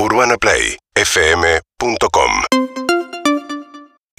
UrbanaPlayFM.com 0.00 2.30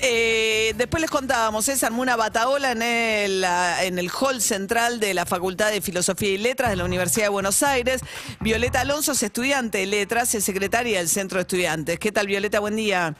Eh, 0.01 0.73
después 0.75 0.99
les 0.99 1.09
contábamos, 1.09 1.63
se 1.63 1.85
armó 1.85 2.01
una 2.01 2.17
bataola 2.17 2.73
en 2.73 2.81
el, 2.81 3.45
en 3.81 3.97
el 3.97 4.09
hall 4.09 4.41
central 4.41 4.99
de 4.99 5.13
la 5.13 5.25
Facultad 5.25 5.71
de 5.71 5.79
Filosofía 5.81 6.31
y 6.31 6.37
Letras 6.37 6.71
de 6.71 6.75
la 6.75 6.83
Universidad 6.83 7.27
de 7.27 7.29
Buenos 7.29 7.63
Aires. 7.63 8.01
Violeta 8.41 8.81
Alonso 8.81 9.13
es 9.13 9.23
estudiante 9.23 9.77
de 9.77 9.85
letras, 9.85 10.35
es 10.35 10.43
secretaria 10.43 10.97
del 10.97 11.07
Centro 11.07 11.37
de 11.37 11.43
Estudiantes. 11.43 11.97
¿Qué 11.97 12.11
tal, 12.11 12.27
Violeta? 12.27 12.59
Buen 12.59 12.75
día. 12.75 13.15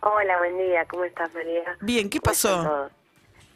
Hola, 0.00 0.36
buen 0.36 0.58
día. 0.58 0.84
¿Cómo 0.84 1.04
estás, 1.04 1.32
María? 1.32 1.78
Bien, 1.80 2.10
¿qué 2.10 2.20
¿Cómo 2.20 2.32
están 2.32 2.64
pasó? 2.64 2.90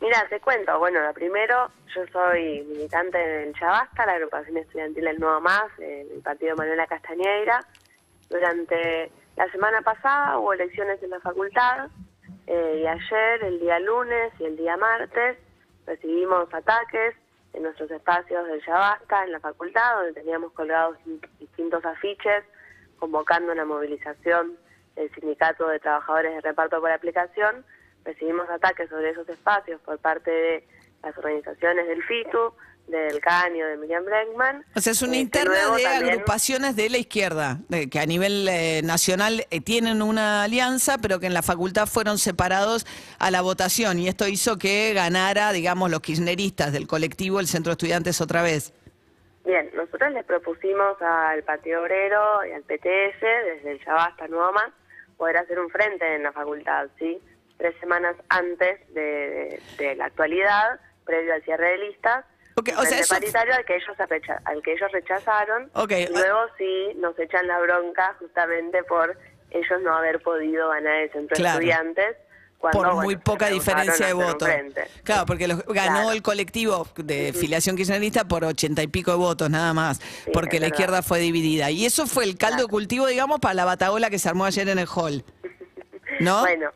Mira, 0.00 0.26
te 0.30 0.40
cuento. 0.40 0.78
Bueno, 0.78 1.00
lo 1.00 1.12
primero, 1.12 1.70
yo 1.94 2.06
soy 2.10 2.62
militante 2.70 3.18
del 3.18 3.54
Chavasta, 3.54 4.06
la 4.06 4.12
agrupación 4.12 4.56
estudiantil 4.56 5.04
del 5.04 5.20
Nuevo 5.20 5.42
Más, 5.42 5.66
en 5.78 6.10
el 6.10 6.22
partido 6.22 6.56
Manuela 6.56 6.86
Castañeira. 6.86 7.60
Durante 8.30 9.10
la 9.36 9.50
semana 9.50 9.82
pasada 9.82 10.38
hubo 10.38 10.52
elecciones 10.52 11.02
en 11.02 11.10
la 11.10 11.20
facultad 11.20 11.90
eh, 12.46 12.80
y 12.82 12.86
ayer, 12.86 13.44
el 13.44 13.60
día 13.60 13.78
lunes 13.80 14.32
y 14.38 14.44
el 14.44 14.56
día 14.56 14.76
martes, 14.76 15.38
recibimos 15.86 16.52
ataques 16.52 17.14
en 17.54 17.62
nuestros 17.62 17.90
espacios 17.90 18.46
del 18.46 18.62
Chavasta, 18.62 19.24
en 19.24 19.32
la 19.32 19.40
facultad, 19.40 19.96
donde 19.96 20.12
teníamos 20.12 20.52
colgados 20.52 20.98
distintos 21.38 21.84
afiches 21.84 22.44
convocando 22.98 23.52
una 23.52 23.64
movilización 23.64 24.56
del 24.96 25.12
Sindicato 25.14 25.68
de 25.68 25.78
Trabajadores 25.78 26.34
de 26.34 26.40
Reparto 26.40 26.80
por 26.80 26.90
Aplicación. 26.90 27.64
Recibimos 28.04 28.48
ataques 28.50 28.90
sobre 28.90 29.10
esos 29.10 29.28
espacios 29.28 29.80
por 29.82 29.98
parte 29.98 30.30
de 30.30 30.68
las 31.04 31.16
organizaciones 31.18 31.86
del 31.86 32.02
FITU, 32.02 32.54
del 32.88 33.18
CANIO, 33.20 33.66
de 33.66 33.76
Miriam 33.78 34.04
Bregman. 34.04 34.62
O 34.76 34.80
sea, 34.80 34.92
es 34.92 35.00
una 35.00 35.14
Eh, 35.16 35.20
interna 35.20 35.54
de 35.74 35.82
también- 35.82 36.10
agrupaciones 36.12 36.76
de 36.76 36.90
la 36.90 36.98
izquierda, 36.98 37.58
de- 37.70 37.88
que 37.88 37.98
a 37.98 38.04
nivel 38.06 38.46
eh, 38.48 38.82
nacional 38.84 39.46
eh, 39.50 39.60
tienen 39.62 40.02
una 40.02 40.42
alianza, 40.42 40.98
pero 40.98 41.18
que 41.18 41.26
en 41.26 41.32
la 41.34 41.42
facultad 41.42 41.86
fueron 41.86 42.18
separados 42.18 42.86
a 43.18 43.30
la 43.30 43.40
votación. 43.40 43.98
Y 43.98 44.08
esto 44.08 44.28
hizo 44.28 44.58
que 44.58 44.92
ganara, 44.94 45.52
digamos, 45.52 45.90
los 45.90 46.00
kirchneristas 46.00 46.72
del 46.72 46.86
colectivo, 46.86 47.40
el 47.40 47.46
Centro 47.46 47.70
de 47.70 47.74
Estudiantes 47.74 48.20
otra 48.20 48.42
vez. 48.42 48.74
Bien, 49.46 49.70
nosotros 49.74 50.12
les 50.12 50.24
propusimos 50.24 51.00
al 51.02 51.42
Partido 51.42 51.80
Obrero 51.82 52.44
y 52.46 52.52
al 52.52 52.62
PTS, 52.62 53.20
desde 53.44 53.72
el 53.72 53.84
Chavasta 53.84 54.26
Nuevo 54.28 54.52
Más, 54.52 54.70
poder 55.16 55.36
hacer 55.38 55.58
un 55.58 55.70
frente 55.70 56.16
en 56.16 56.22
la 56.22 56.32
facultad, 56.32 56.88
¿sí? 56.98 57.18
Tres 57.56 57.74
semanas 57.80 58.16
antes 58.28 58.80
de, 58.94 59.00
de- 59.00 59.60
de 59.78 59.94
la 59.96 60.06
actualidad, 60.06 60.80
previo 61.04 61.34
al 61.34 61.42
cierre 61.42 61.70
de 61.72 61.78
listas, 61.88 62.24
Ok, 62.56 62.68
un 62.72 62.74
o 62.78 62.80
sea, 62.82 62.86
frente 62.88 63.00
eso- 63.02 63.14
paritario 63.14 63.54
al 63.54 63.64
que, 63.64 63.76
ellos 63.76 63.96
recha- 64.08 64.40
al 64.44 64.62
que 64.62 64.72
ellos 64.72 64.90
rechazaron, 64.92 65.70
ah- 65.74 65.86
luego 66.10 66.40
sí 66.58 66.88
nos 66.96 67.18
echan 67.18 67.46
la 67.48 67.58
bronca 67.60 68.14
justamente 68.18 68.82
por 68.84 69.16
ellos 69.50 69.80
no 69.82 69.94
haber 69.94 70.20
podido 70.22 70.68
ganar 70.70 70.94
el 70.94 71.10
centro 71.12 71.36
Claro. 71.36 71.58
de 71.58 71.64
estudiantes. 71.66 72.16
Cuando, 72.58 72.78
por 72.78 72.86
bueno, 72.86 73.02
muy 73.02 73.16
poca 73.16 73.48
diferencia 73.48 74.06
de 74.06 74.14
votos. 74.14 74.48
Claro, 75.02 75.26
porque 75.26 75.46
los- 75.48 75.58
ganó 75.66 75.92
Claro. 75.96 76.12
el 76.12 76.22
colectivo 76.22 76.88
de 76.96 77.34
filiación 77.34 77.76
kirchnerista 77.76 78.24
por 78.24 78.42
ochenta 78.42 78.82
y 78.82 78.86
pico 78.86 79.10
de 79.10 79.18
votos, 79.18 79.50
nada 79.50 79.74
más, 79.74 80.00
porque 80.32 80.58
la 80.58 80.66
verdad. 80.66 80.74
izquierda 80.78 81.02
fue 81.02 81.18
dividida. 81.18 81.70
Y 81.70 81.84
eso 81.84 82.06
fue 82.06 82.24
el 82.24 82.38
caldo 82.38 82.62
de 82.62 82.68
cultivo, 82.68 83.06
digamos, 83.06 83.38
para 83.40 83.52
la 83.52 83.66
bataola 83.66 84.08
que 84.08 84.18
se 84.18 84.30
armó 84.30 84.46
ayer 84.46 84.66
en 84.70 84.78
el 84.78 84.86
hall. 84.86 85.22
¿No? 86.20 86.40
Bueno, 86.48 86.70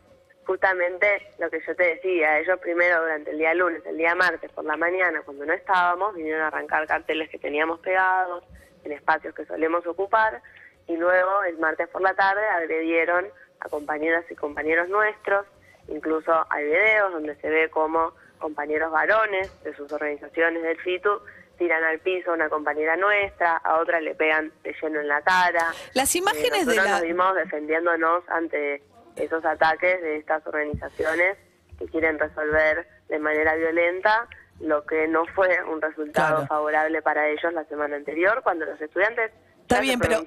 justamente 0.49 1.31
lo 1.37 1.47
que 1.51 1.61
yo 1.61 1.75
te 1.75 1.83
decía, 1.83 2.39
ellos 2.39 2.59
primero 2.59 3.03
durante 3.03 3.29
el 3.29 3.37
día 3.37 3.53
lunes, 3.53 3.85
el 3.85 3.97
día 3.97 4.15
martes 4.15 4.51
por 4.51 4.65
la 4.65 4.75
mañana, 4.77 5.21
cuando 5.21 5.45
no 5.45 5.53
estábamos, 5.53 6.15
vinieron 6.15 6.41
a 6.41 6.47
arrancar 6.47 6.87
carteles 6.87 7.29
que 7.29 7.37
teníamos 7.37 7.79
pegados 7.81 8.43
en 8.83 8.91
espacios 8.91 9.35
que 9.35 9.45
solemos 9.45 9.85
ocupar 9.85 10.41
y 10.87 10.97
luego 10.97 11.43
el 11.43 11.59
martes 11.59 11.87
por 11.89 12.01
la 12.01 12.15
tarde 12.15 12.41
agredieron 12.47 13.27
a 13.59 13.69
compañeras 13.69 14.25
y 14.31 14.33
compañeros 14.33 14.89
nuestros, 14.89 15.45
incluso 15.87 16.33
hay 16.49 16.65
videos 16.65 17.13
donde 17.13 17.35
se 17.35 17.47
ve 17.47 17.69
como 17.69 18.15
compañeros 18.39 18.91
varones 18.91 19.51
de 19.63 19.75
sus 19.75 19.91
organizaciones 19.93 20.63
del 20.63 20.79
FITU 20.79 21.21
tiran 21.59 21.83
al 21.83 21.99
piso 21.99 22.31
a 22.31 22.33
una 22.33 22.49
compañera 22.49 22.95
nuestra, 22.95 23.57
a 23.57 23.77
otra 23.77 24.01
le 24.01 24.15
pegan 24.15 24.51
de 24.63 24.75
lleno 24.81 24.99
en 24.99 25.09
la 25.09 25.21
cara. 25.21 25.73
Las 25.93 26.15
imágenes 26.15 26.65
de 26.65 26.75
nosotros 26.75 26.85
la... 26.85 26.91
nos 26.93 27.01
vimos 27.03 27.35
defendiéndonos 27.35 28.23
ante 28.29 28.81
esos 29.19 29.43
ataques 29.45 30.01
de 30.01 30.17
estas 30.17 30.45
organizaciones 30.47 31.37
que 31.77 31.85
quieren 31.87 32.17
resolver 32.19 32.87
de 33.07 33.19
manera 33.19 33.55
violenta 33.55 34.27
lo 34.59 34.85
que 34.85 35.07
no 35.07 35.25
fue 35.33 35.49
un 35.71 35.81
resultado 35.81 36.35
Claro. 36.37 36.47
favorable 36.47 37.01
para 37.01 37.29
ellos 37.29 37.53
la 37.53 37.63
semana 37.65 37.95
anterior 37.95 38.41
cuando 38.43 38.65
los 38.65 38.79
estudiantes 38.81 39.31
Está 39.61 39.81
bien, 39.81 39.99
se 40.01 40.07
pero 40.07 40.25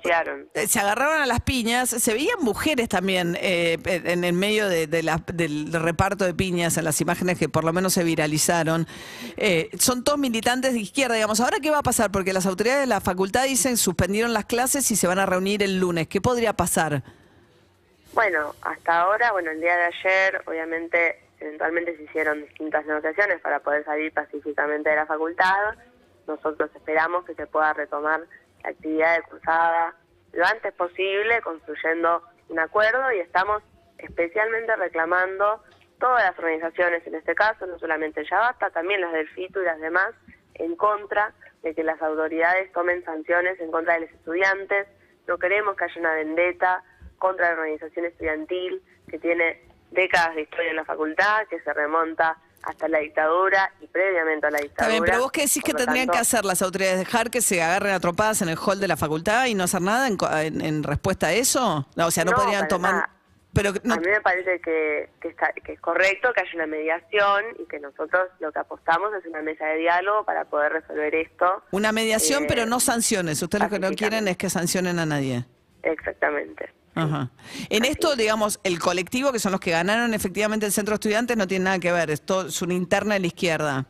eh, 0.54 0.66
se 0.69 0.78
agarraron 0.78 1.20
a 1.20 1.26
las 1.26 1.41
piñas, 1.41 1.91
se 1.91 2.12
veían 2.14 2.38
mujeres 2.42 2.88
también 2.88 3.36
eh, 3.41 3.76
en 3.84 4.22
el 4.22 4.34
medio 4.34 4.69
de, 4.69 4.86
de 4.86 5.03
la- 5.03 5.20
del 5.34 5.72
reparto 5.72 6.24
de 6.24 6.32
piñas 6.32 6.76
en 6.76 6.84
las 6.84 7.00
imágenes 7.00 7.41
que 7.41 7.48
por 7.48 7.64
lo 7.64 7.72
menos 7.72 7.92
se 7.92 8.04
viralizaron. 8.04 8.86
Eh, 9.36 9.69
son 9.80 10.04
todos 10.04 10.16
militantes 10.20 10.74
de 10.74 10.78
izquierda, 10.78 11.16
digamos. 11.16 11.41
¿Ahora 11.41 11.59
qué 11.60 11.72
va 11.72 11.78
a 11.78 11.82
pasar? 11.82 12.12
Porque 12.12 12.32
las 12.32 12.47
autoridades 12.47 12.82
de 12.82 12.86
la 12.86 13.00
facultad 13.00 13.42
dicen 13.44 13.76
suspendieron 13.78 14.32
las 14.32 14.44
clases 14.44 14.88
y 14.92 14.94
se 14.97 15.09
van 15.09 15.19
a 15.19 15.26
reunir 15.26 15.64
el 15.64 15.80
lunes. 15.80 16.06
¿Qué 16.06 16.20
podría 16.20 16.53
pasar? 16.53 17.03
Bueno, 18.14 18.54
hasta 18.60 19.00
ahora, 19.00 19.32
bueno, 19.32 19.50
el 19.52 19.60
día 19.60 19.74
de 19.74 19.84
ayer, 19.84 20.42
obviamente, 20.44 21.18
eventualmente 21.40 21.96
se 21.96 22.02
hicieron 22.02 22.42
distintas 22.42 22.84
negociaciones 22.84 23.40
para 23.40 23.60
poder 23.60 23.84
salir 23.84 24.12
pacíficamente 24.12 24.90
de 24.90 24.96
la 24.96 25.06
facultad. 25.06 25.74
Nosotros 26.26 26.70
esperamos 26.74 27.24
que 27.24 27.34
se 27.34 27.46
pueda 27.46 27.72
retomar 27.72 28.20
la 28.62 28.70
actividad 28.70 29.16
de 29.16 29.22
cursada 29.22 29.94
lo 30.32 30.44
antes 30.46 30.72
posible, 30.74 31.40
construyendo 31.42 32.22
un 32.48 32.58
acuerdo 32.58 33.12
y 33.12 33.20
estamos 33.20 33.62
especialmente 33.98 34.76
reclamando 34.76 35.62
todas 35.98 36.24
las 36.24 36.38
organizaciones, 36.38 37.06
en 37.06 37.14
este 37.14 37.34
caso, 37.34 37.66
no 37.66 37.78
solamente 37.78 38.20
el 38.20 38.28
Yabasta, 38.28 38.70
también 38.70 39.00
las 39.00 39.12
del 39.12 39.28
FITU 39.28 39.60
y 39.60 39.64
las 39.64 39.80
demás, 39.80 40.12
en 40.54 40.76
contra 40.76 41.32
de 41.62 41.74
que 41.74 41.82
las 41.82 42.00
autoridades 42.02 42.72
tomen 42.72 43.04
sanciones 43.04 43.58
en 43.60 43.70
contra 43.70 43.94
de 43.94 44.00
los 44.00 44.10
estudiantes. 44.10 44.86
No 45.26 45.38
queremos 45.38 45.76
que 45.76 45.84
haya 45.84 46.00
una 46.00 46.14
vendetta 46.14 46.82
contra 47.22 47.47
la 47.55 47.60
organización 47.60 48.06
estudiantil 48.06 48.83
que 49.09 49.16
tiene 49.21 49.62
décadas 49.93 50.34
de 50.34 50.43
historia 50.43 50.71
en 50.71 50.77
la 50.77 50.84
facultad, 50.84 51.47
que 51.49 51.60
se 51.60 51.72
remonta 51.72 52.37
hasta 52.65 52.88
la 52.88 52.99
dictadura 52.99 53.72
y 53.81 53.87
previamente 53.87 54.47
a 54.47 54.50
la 54.50 54.59
Está 54.59 54.66
dictadura. 54.87 54.93
bien, 54.93 55.05
pero 55.05 55.19
vos 55.21 55.31
qué 55.33 55.43
decís 55.43 55.62
que 55.62 55.72
tendrían 55.72 56.06
tanto, 56.06 56.12
que 56.15 56.19
hacer 56.19 56.44
las 56.44 56.60
autoridades, 56.62 56.99
dejar 56.99 57.31
que 57.31 57.41
se 57.41 57.62
agarren 57.62 57.93
a 57.93 58.00
trompadas 58.00 58.43
en 58.43 58.49
el 58.49 58.56
hall 58.59 58.81
de 58.81 58.88
la 58.88 58.97
facultad 58.97 59.47
y 59.47 59.55
no 59.55 59.62
hacer 59.65 59.83
nada 59.83 60.09
en, 60.09 60.16
en- 60.47 60.60
en 60.60 60.83
respuesta 60.83 61.28
a 61.28 61.33
eso? 61.33 61.87
No, 61.94 62.06
o 62.06 62.10
sea, 62.10 62.25
no, 62.25 62.33
No, 62.33 62.38
podrían 62.38 62.66
tomar... 62.69 62.93
nada. 62.94 63.10
Pero 63.54 63.71
no, 63.84 63.94
A 63.94 63.99
mí 63.99 64.06
me 64.09 64.21
parece 64.22 64.60
que, 64.62 65.10
que, 65.21 65.28
está- 65.28 65.53
que 65.53 65.72
es 65.75 65.81
correcto 65.81 66.33
que 66.33 66.41
haya 66.41 66.50
una 66.54 66.66
mediación 66.66 67.44
y 67.59 67.66
que 67.66 67.78
nosotros 67.81 68.28
lo 68.41 68.50
que 68.50 68.59
apostamos 68.60 69.12
es 69.15 69.27
una 69.27 69.43
mesa 69.43 69.66
de 69.66 69.77
diálogo 69.77 70.25
para 70.25 70.47
poder 70.47 70.72
resolver 70.72 71.15
esto. 71.15 71.62
Una 71.71 71.93
mediación, 71.93 72.44
Eh, 72.44 72.47
pero 72.49 72.65
no 72.65 72.81
sanciones. 72.81 73.43
Ustedes 73.43 73.65
lo 73.65 73.71
que 73.71 73.78
no 73.78 73.91
quieren 73.93 74.27
es 74.27 74.39
que 74.39 74.49
sancionen 74.49 74.99
a 74.99 75.04
nadie. 75.06 75.44
Exactamente. 75.83 76.72
Ajá. 76.94 77.30
En 77.70 77.84
esto, 77.84 78.16
digamos, 78.16 78.60
el 78.64 78.78
colectivo, 78.78 79.32
que 79.32 79.38
son 79.38 79.53
los 79.53 79.60
que 79.60 79.70
ganaron 79.70 80.12
efectivamente 80.14 80.66
el 80.66 80.72
centro 80.72 80.92
de 80.92 80.97
estudiantes, 80.97 81.36
no 81.36 81.47
tiene 81.47 81.64
nada 81.64 81.78
que 81.78 81.91
ver. 81.92 82.10
Esto 82.10 82.47
es 82.47 82.60
una 82.62 82.75
interna 82.75 83.14
de 83.14 83.20
la 83.20 83.26
izquierda. 83.28 83.86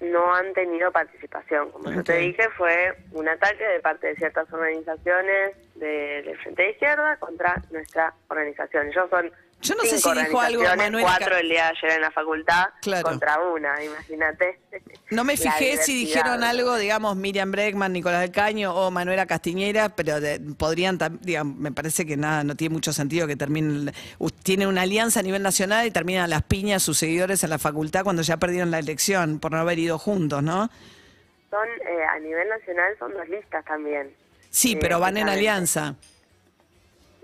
No 0.00 0.34
han 0.34 0.52
tenido 0.54 0.90
participación. 0.90 1.70
Como 1.70 1.92
yo 1.92 2.02
te 2.02 2.16
dije, 2.16 2.48
fue 2.56 2.96
un 3.12 3.28
ataque 3.28 3.62
de 3.62 3.80
parte 3.80 4.06
de 4.08 4.16
ciertas 4.16 4.50
organizaciones 4.52 5.52
de- 5.74 6.22
del 6.22 6.38
Frente 6.38 6.62
de 6.62 6.70
Izquierda 6.70 7.16
contra 7.18 7.62
nuestra 7.70 8.14
organización. 8.28 8.88
Ellos 8.88 9.04
son 9.10 9.30
Yo 9.62 9.74
no 9.74 9.82
sé 9.82 9.98
si 9.98 10.10
dijo 10.10 10.40
algo 10.40 10.62
Manuel 10.62 11.02
cuatro 11.04 11.36
el 11.36 11.48
día 11.48 11.64
de 11.64 11.70
ayer 11.76 11.90
en 11.96 12.00
la 12.00 12.10
facultad 12.10 12.64
Claro. 12.80 13.02
contra 13.02 13.38
una, 13.40 13.84
imagínate. 13.84 14.58
No 15.10 15.22
me 15.22 15.36
fijé 15.36 15.76
si 15.76 15.94
dijeron 15.94 16.42
algo, 16.42 16.76
digamos, 16.76 17.14
Miriam 17.16 17.50
Bregman, 17.52 17.92
Nicolás 17.92 18.22
del 18.22 18.30
Caño 18.32 18.74
o 18.74 18.90
Manuela 18.90 19.26
Castiñera, 19.26 19.90
pero 19.90 20.18
de- 20.18 20.40
podrían, 20.56 20.98
digamos, 21.20 21.56
me 21.58 21.72
parece 21.72 22.06
que 22.06 22.16
nada, 22.16 22.42
no 22.42 22.54
tiene 22.56 22.72
mucho 22.72 22.94
sentido 22.94 23.26
que 23.26 23.36
terminen, 23.36 23.92
tienen 24.42 24.68
una 24.68 24.82
alianza 24.82 25.20
a 25.20 25.22
nivel 25.22 25.42
nacional 25.42 25.86
y 25.86 25.90
terminan 25.90 26.30
las 26.30 26.42
piñas 26.42 26.82
sus 26.82 26.96
seguidores 26.96 27.44
en 27.44 27.50
la 27.50 27.58
facultad 27.58 28.02
cuando 28.02 28.22
ya 28.22 28.38
perdieron 28.38 28.70
la 28.70 28.78
elección 28.78 29.40
por 29.40 29.52
no 29.52 29.58
haber 29.58 29.78
ido 29.78 29.98
juntos, 29.98 30.42
¿no? 30.42 30.70
Son, 31.50 31.68
eh, 31.86 32.04
a 32.10 32.18
nivel 32.18 32.48
nacional 32.48 32.94
son 32.98 33.12
dos 33.12 33.28
listas 33.28 33.62
también. 33.66 34.10
Sí, 34.48 34.72
Eh, 34.72 34.78
pero 34.80 35.00
van 35.00 35.18
en 35.18 35.28
alianza. 35.28 35.96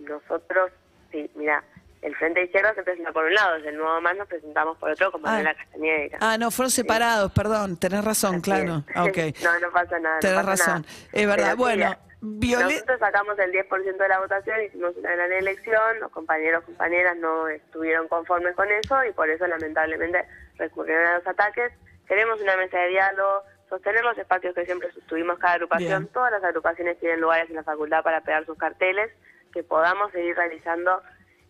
Nosotros, 0.00 0.70
sí, 1.10 1.30
mira, 1.34 1.64
el 2.02 2.14
Frente 2.16 2.40
de 2.40 2.46
Izquierda 2.46 2.74
se 2.74 2.82
presenta 2.82 3.12
por 3.12 3.24
un 3.24 3.34
lado, 3.34 3.54
desde 3.56 3.70
el 3.70 3.76
Nuevo 3.78 4.00
Más 4.00 4.16
nos 4.16 4.28
presentamos 4.28 4.76
por 4.78 4.90
otro, 4.90 5.10
como 5.12 5.26
Ah. 5.26 5.30
Manuela 5.30 5.54
Castañeda. 5.54 6.18
Ah, 6.20 6.38
no, 6.38 6.50
fueron 6.50 6.70
separados, 6.70 7.32
perdón, 7.32 7.76
tenés 7.78 8.04
razón, 8.04 8.34
Así 8.36 8.42
claro. 8.42 8.84
Ah, 8.94 9.04
no, 9.42 9.60
no 9.60 9.70
pasa 9.72 9.98
nada. 9.98 10.14
no 10.16 10.20
Tenés 10.20 10.36
pasa 10.36 10.50
razón. 10.50 10.82
nada. 10.82 10.94
Es 11.12 11.26
verdad. 11.26 11.44
Pero 11.46 11.56
Bueno, 11.56 11.96
Violet- 12.22 12.62
Nosotros 12.72 12.98
sacamos 12.98 13.38
el 13.38 13.52
10% 13.52 14.02
de 14.02 14.08
la 14.08 14.18
votación, 14.18 14.62
hicimos 14.62 14.96
una 14.96 15.12
gran 15.14 15.30
elección, 15.32 16.00
los 16.00 16.10
compañeros 16.10 16.64
compañeras 16.64 17.16
no 17.18 17.46
estuvieron 17.48 18.08
conformes 18.08 18.54
con 18.56 18.70
eso 18.72 19.04
y 19.04 19.12
por 19.12 19.28
eso 19.28 19.46
lamentablemente 19.46 20.24
recurrieron 20.56 21.06
a 21.06 21.18
los 21.18 21.26
ataques. 21.26 21.72
Queremos 22.08 22.40
una 22.40 22.56
mesa 22.56 22.78
de 22.78 22.88
diálogo, 22.88 23.42
sostener 23.68 24.02
los 24.02 24.16
espacios 24.16 24.54
que 24.54 24.64
siempre 24.64 24.90
sostuvimos 24.92 25.38
cada 25.38 25.54
agrupación. 25.54 26.02
Bien. 26.04 26.12
Todas 26.12 26.32
las 26.32 26.42
agrupaciones 26.42 26.98
tienen 26.98 27.20
lugares 27.20 27.50
en 27.50 27.56
la 27.56 27.64
facultad 27.64 28.02
para 28.02 28.20
pegar 28.22 28.44
sus 28.46 28.56
carteles. 28.58 29.10
que 29.52 29.62
podamos 29.62 30.12
seguir 30.12 30.36
realizando 30.36 31.00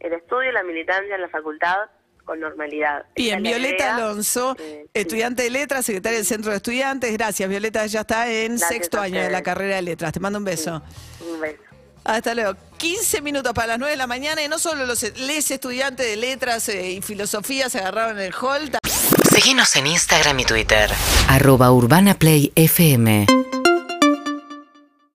el 0.00 0.12
estudio 0.12 0.50
y 0.50 0.52
la 0.52 0.62
militancia 0.62 1.14
en 1.14 1.20
la 1.20 1.28
facultad 1.28 1.76
con 2.24 2.40
normalidad. 2.40 3.06
Bien, 3.14 3.42
Violeta 3.42 3.74
idea. 3.84 3.96
Alonso, 3.96 4.56
Eh, 4.58 4.82
sí. 4.84 4.90
estudiante 4.94 5.44
de 5.44 5.50
letras, 5.50 5.86
secretaria 5.86 6.18
del 6.18 6.26
Centro 6.26 6.50
de 6.50 6.56
Estudiantes. 6.56 7.12
Gracias, 7.12 7.48
Violeta, 7.48 7.86
ya 7.86 8.00
está 8.00 8.28
en 8.30 8.56
Gracias 8.56 8.68
sexto 8.68 9.00
año 9.00 9.22
de 9.22 9.30
la 9.30 9.42
carrera 9.42 9.76
de 9.76 9.82
letras. 9.82 10.12
Te 10.12 10.18
mando 10.20 10.38
un 10.38 10.44
beso. 10.44 10.82
Un 11.20 11.40
beso. 11.40 11.62
Hasta 12.04 12.34
luego. 12.34 12.54
15 12.78 13.20
minutos 13.22 13.52
para 13.52 13.68
las 13.68 13.78
9 13.78 13.92
de 13.92 13.96
la 13.96 14.06
mañana 14.06 14.42
y 14.42 14.48
no 14.48 14.58
solo 14.58 14.86
los 14.86 15.02
les 15.18 15.50
estudiantes 15.50 16.06
de 16.06 16.16
letras 16.16 16.68
eh, 16.68 16.90
y 16.92 17.00
filosofía 17.02 17.68
se 17.70 17.78
agarraron 17.78 18.18
en 18.18 18.26
el 18.26 18.34
hall, 18.34 18.70
Seguinos 19.32 19.74
en 19.76 19.86
Instagram 19.86 20.38
y 20.40 20.44
Twitter. 20.44 20.90
Arroba 21.28 21.70
Urbana 21.72 22.14
Play 22.14 22.52
FM 22.54 23.26